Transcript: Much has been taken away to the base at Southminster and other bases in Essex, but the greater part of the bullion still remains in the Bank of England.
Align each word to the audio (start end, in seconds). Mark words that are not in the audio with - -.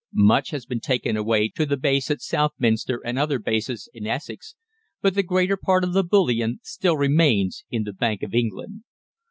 Much 0.15 0.49
has 0.49 0.65
been 0.65 0.79
taken 0.79 1.15
away 1.15 1.47
to 1.47 1.63
the 1.63 1.77
base 1.77 2.09
at 2.09 2.23
Southminster 2.23 2.99
and 3.05 3.19
other 3.19 3.37
bases 3.37 3.87
in 3.93 4.07
Essex, 4.07 4.55
but 4.99 5.13
the 5.13 5.21
greater 5.21 5.57
part 5.57 5.83
of 5.83 5.93
the 5.93 6.03
bullion 6.03 6.59
still 6.63 6.97
remains 6.97 7.65
in 7.69 7.83
the 7.83 7.93
Bank 7.93 8.23
of 8.23 8.33
England. 8.33 8.83